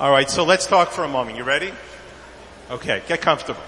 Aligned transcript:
All 0.00 0.10
right, 0.10 0.28
so 0.28 0.42
let's 0.42 0.66
talk 0.66 0.90
for 0.90 1.04
a 1.04 1.08
moment. 1.08 1.38
You 1.38 1.44
ready? 1.44 1.72
Okay, 2.68 3.00
get 3.06 3.20
comfortable. 3.20 3.62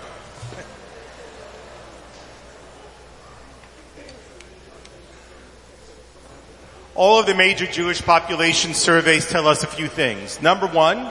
All 6.96 7.20
of 7.20 7.26
the 7.26 7.34
major 7.36 7.66
Jewish 7.66 8.02
population 8.02 8.74
surveys 8.74 9.30
tell 9.30 9.46
us 9.46 9.62
a 9.62 9.68
few 9.68 9.86
things. 9.86 10.42
Number 10.42 10.66
one, 10.66 11.08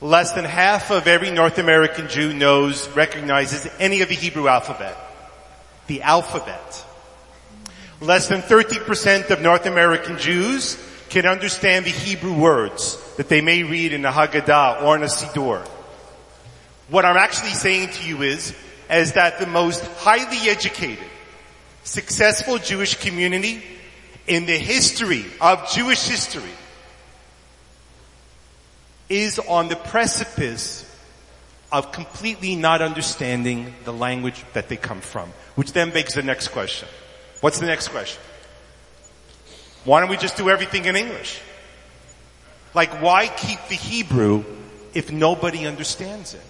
less 0.00 0.30
than 0.30 0.44
half 0.44 0.92
of 0.92 1.08
every 1.08 1.32
North 1.32 1.58
American 1.58 2.06
Jew 2.06 2.32
knows, 2.32 2.88
recognizes 2.90 3.66
any 3.80 4.00
of 4.02 4.08
the 4.08 4.14
Hebrew 4.14 4.46
alphabet. 4.46 4.96
The 5.88 6.02
alphabet. 6.02 6.84
Less 8.00 8.28
than 8.28 8.42
30% 8.42 9.30
of 9.30 9.42
North 9.42 9.66
American 9.66 10.18
Jews 10.18 10.78
can 11.14 11.26
understand 11.26 11.86
the 11.86 11.90
Hebrew 11.90 12.34
words 12.34 12.98
that 13.18 13.28
they 13.28 13.40
may 13.40 13.62
read 13.62 13.92
in 13.92 14.02
the 14.02 14.08
Haggadah 14.08 14.82
or 14.82 14.96
in 14.96 15.04
a 15.04 15.06
Siddur. 15.06 15.64
What 16.88 17.04
I'm 17.04 17.16
actually 17.16 17.52
saying 17.52 17.90
to 17.90 18.04
you 18.04 18.22
is, 18.22 18.52
is 18.90 19.12
that 19.12 19.38
the 19.38 19.46
most 19.46 19.86
highly 19.98 20.50
educated, 20.50 21.04
successful 21.84 22.58
Jewish 22.58 22.96
community 22.96 23.62
in 24.26 24.46
the 24.46 24.58
history 24.58 25.24
of 25.40 25.70
Jewish 25.70 26.04
history 26.08 26.50
is 29.08 29.38
on 29.38 29.68
the 29.68 29.76
precipice 29.76 30.84
of 31.70 31.92
completely 31.92 32.56
not 32.56 32.82
understanding 32.82 33.72
the 33.84 33.92
language 33.92 34.44
that 34.52 34.68
they 34.68 34.76
come 34.76 35.00
from. 35.00 35.32
Which 35.54 35.72
then 35.72 35.90
begs 35.90 36.14
the 36.14 36.24
next 36.24 36.48
question. 36.48 36.88
What's 37.40 37.60
the 37.60 37.66
next 37.66 37.88
question? 37.88 38.20
Why 39.84 40.00
don't 40.00 40.10
we 40.10 40.16
just 40.16 40.36
do 40.36 40.48
everything 40.48 40.86
in 40.86 40.96
English? 40.96 41.40
Like 42.74 43.02
why 43.02 43.28
keep 43.28 43.58
the 43.68 43.74
Hebrew 43.74 44.44
if 44.94 45.12
nobody 45.12 45.66
understands 45.66 46.34
it? 46.34 46.42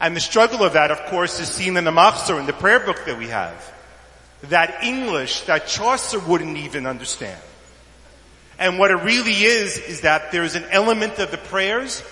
And 0.00 0.16
the 0.16 0.20
struggle 0.20 0.64
of 0.64 0.72
that, 0.72 0.90
of 0.90 1.00
course, 1.06 1.38
is 1.38 1.48
seen 1.48 1.76
in 1.76 1.84
the 1.84 1.90
Machzor, 1.90 2.40
in 2.40 2.46
the 2.46 2.52
prayer 2.52 2.80
book 2.80 3.04
that 3.06 3.18
we 3.18 3.28
have 3.28 3.72
that 4.50 4.82
English 4.82 5.42
that 5.42 5.66
Chaucer 5.66 6.18
wouldn't 6.18 6.56
even 6.56 6.86
understand. 6.86 7.40
And 8.58 8.78
what 8.78 8.90
it 8.90 8.96
really 8.96 9.32
is, 9.32 9.78
is 9.78 10.02
that 10.02 10.30
there's 10.32 10.54
an 10.54 10.64
element 10.70 11.18
of 11.18 11.30
the 11.30 11.38
prayers 11.38 12.02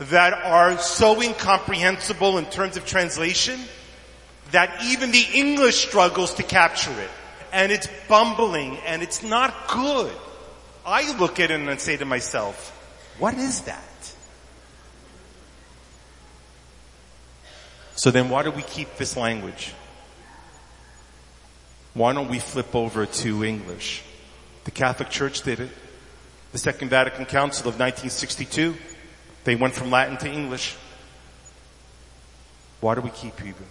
that 0.00 0.32
are 0.32 0.78
so 0.78 1.20
incomprehensible 1.20 2.38
in 2.38 2.46
terms 2.46 2.76
of 2.76 2.86
translation 2.86 3.60
that 4.50 4.82
even 4.84 5.12
the 5.12 5.26
English 5.34 5.86
struggles 5.86 6.34
to 6.34 6.42
capture 6.42 6.98
it. 7.00 7.10
And 7.52 7.70
it's 7.70 7.88
bumbling 8.08 8.78
and 8.78 9.02
it's 9.02 9.22
not 9.22 9.68
good. 9.68 10.12
I 10.84 11.16
look 11.18 11.38
at 11.38 11.50
it 11.50 11.60
and 11.60 11.80
say 11.80 11.96
to 11.96 12.04
myself, 12.04 12.70
what 13.18 13.34
is 13.34 13.60
that? 13.62 13.82
So 17.94 18.10
then 18.10 18.30
why 18.30 18.42
do 18.42 18.50
we 18.50 18.62
keep 18.62 18.96
this 18.96 19.16
language? 19.16 19.74
Why 21.94 22.12
don't 22.14 22.28
we 22.28 22.38
flip 22.38 22.74
over 22.74 23.04
to 23.06 23.44
English? 23.44 24.02
The 24.64 24.70
Catholic 24.70 25.10
Church 25.10 25.42
did 25.42 25.60
it. 25.60 25.70
The 26.52 26.58
Second 26.58 26.88
Vatican 26.88 27.26
Council 27.26 27.68
of 27.68 27.78
1962, 27.78 28.74
they 29.44 29.56
went 29.56 29.74
from 29.74 29.90
Latin 29.90 30.16
to 30.18 30.30
English. 30.30 30.76
Why 32.80 32.94
do 32.94 33.00
we 33.00 33.10
keep 33.10 33.38
Hebrew? 33.38 33.66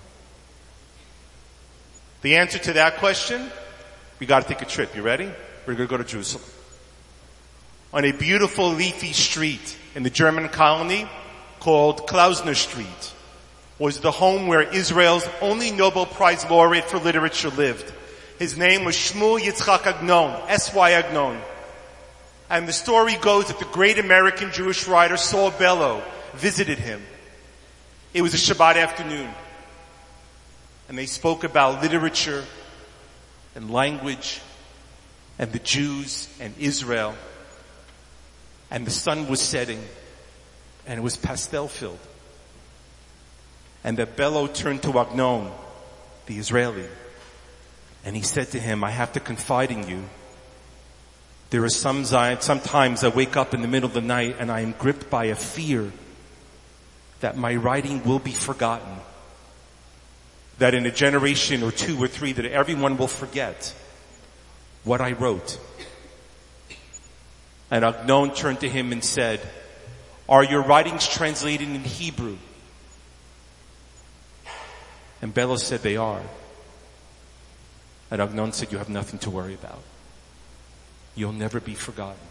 The 2.21 2.37
answer 2.37 2.59
to 2.59 2.73
that 2.73 2.97
question, 2.97 3.52
we 4.22 4.27
gotta 4.27 4.47
take 4.47 4.61
a 4.61 4.66
trip. 4.66 4.95
You 4.95 5.02
ready? 5.02 5.30
We're 5.66 5.73
gonna 5.73 5.89
go 5.89 5.97
to 5.97 6.03
Jerusalem. 6.03 6.45
On 7.91 8.05
a 8.05 8.11
beautiful 8.11 8.69
leafy 8.69 9.14
street 9.14 9.75
in 9.95 10.03
the 10.03 10.11
German 10.11 10.47
colony 10.50 11.09
called 11.59 12.05
Klausner 12.05 12.53
Street 12.53 13.14
was 13.80 13.99
the 13.99 14.11
home 14.11 14.45
where 14.45 14.61
Israel's 14.61 15.27
only 15.42 15.71
Nobel 15.71 16.05
Prize 16.05 16.48
laureate 16.52 16.86
for 16.86 16.99
literature 16.99 17.49
lived. 17.49 17.92
His 18.37 18.55
name 18.55 18.86
was 18.86 18.95
Shmuel 18.95 19.39
Yitzchak 19.39 19.87
Agnon, 19.87 20.39
S.Y. 20.49 20.92
Agnon. 20.92 21.42
And 22.48 22.67
the 22.67 22.73
story 22.73 23.15
goes 23.15 23.48
that 23.48 23.58
the 23.58 23.65
great 23.65 23.98
American 23.98 24.52
Jewish 24.52 24.88
writer 24.88 25.17
Saul 25.17 25.49
Bellow 25.49 26.03
visited 26.36 26.77
him. 26.77 27.02
It 28.14 28.21
was 28.21 28.36
a 28.36 28.38
Shabbat 28.38 28.76
afternoon. 28.76 29.32
And 30.89 30.95
they 30.95 31.08
spoke 31.08 31.43
about 31.43 31.82
literature 31.82 32.45
and 33.56 33.72
language 33.72 34.42
and 35.38 35.52
the 35.52 35.60
Jews 35.60 36.28
and 36.39 36.54
Israel. 36.60 37.16
And 38.70 38.86
the 38.86 38.92
sun 38.92 39.28
was 39.28 39.42
setting 39.42 39.84
and 40.86 41.00
it 41.00 41.02
was 41.02 41.17
pastel 41.17 41.67
filled. 41.67 42.00
And 43.84 43.98
that 43.98 44.16
Bellow 44.16 44.48
turned 44.48 44.84
to 44.84 45.00
Agnon, 45.00 45.52
the 46.28 46.38
Israeli, 46.38 46.88
and 48.06 48.16
he 48.16 48.22
said 48.22 48.52
to 48.52 48.60
him, 48.60 48.84
I 48.84 48.92
have 48.92 49.14
to 49.14 49.20
confide 49.20 49.72
in 49.72 49.88
you. 49.88 50.04
There 51.50 51.64
are 51.64 51.70
some, 51.70 52.06
sometimes 52.06 53.04
I 53.04 53.10
wake 53.10 53.36
up 53.36 53.54
in 53.54 53.62
the 53.62 53.68
middle 53.68 53.88
of 53.88 53.94
the 53.94 54.02
night 54.02 54.38
and 54.39 54.52
I 54.52 54.62
am 54.62 54.73
gripped 54.78 55.10
by 55.10 55.26
a 55.26 55.36
fear 55.36 55.92
that 57.20 57.38
my 57.38 57.56
writing 57.56 58.04
will 58.04 58.20
be 58.20 58.32
forgotten. 58.32 58.98
That 60.61 60.76
in 60.76 60.86
a 60.86 60.92
generation 60.92 61.64
or 61.64 61.72
two 61.72 61.98
or 61.98 62.08
three 62.08 62.33
that 62.33 62.45
everyone 62.45 62.95
will 62.95 63.08
forget 63.08 63.73
what 64.83 65.02
I 65.02 65.14
wrote. 65.14 65.60
And 67.72 67.83
Agnon 67.83 68.36
turned 68.36 68.60
to 68.60 68.70
him 68.70 68.92
and 68.92 69.04
said, 69.04 69.39
are 70.30 70.44
your 70.44 70.61
writings 70.61 71.08
translated 71.08 71.67
in 71.67 71.83
Hebrew? 71.83 72.38
And 75.23 75.33
Bellow 75.33 75.55
said 75.55 75.82
they 75.82 75.98
are. 75.98 76.21
And 78.11 78.21
Agnon 78.21 78.52
said, 78.52 78.71
you 78.71 78.77
have 78.77 78.88
nothing 78.88 79.17
to 79.21 79.32
worry 79.32 79.55
about. 79.55 79.82
You'll 81.16 81.33
never 81.33 81.60
be 81.60 81.73
forgotten. 81.73 82.21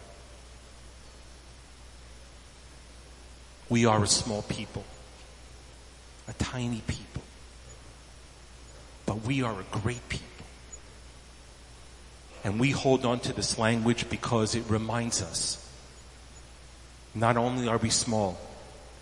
We 3.69 3.87
are 3.87 4.05
a 4.05 4.07
small 4.07 4.43
people, 4.43 4.85
a 6.29 6.33
tiny 6.35 6.83
people, 6.87 7.23
but 9.10 9.26
we 9.26 9.43
are 9.43 9.59
a 9.59 9.65
great 9.72 10.09
people. 10.09 10.47
And 12.44 12.60
we 12.60 12.71
hold 12.71 13.04
on 13.04 13.19
to 13.26 13.32
this 13.32 13.59
language 13.59 14.09
because 14.09 14.54
it 14.54 14.62
reminds 14.69 15.21
us 15.21 15.59
not 17.12 17.37
only 17.37 17.66
are 17.66 17.78
we 17.78 17.91
small 17.91 18.38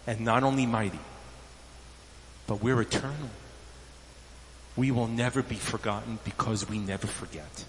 and 0.07 0.21
not 0.21 0.45
only 0.45 0.65
mighty, 0.65 0.99
but 2.47 2.63
we're 2.63 2.81
eternal 2.81 3.29
we 4.79 4.91
will 4.91 5.09
never 5.09 5.43
be 5.43 5.57
forgotten 5.57 6.21
because 6.25 6.67
we 6.67 6.79
never 6.79 7.07
forget. 7.07 7.65